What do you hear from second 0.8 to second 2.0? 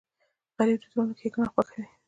د زړونو ښیګڼه خوښوي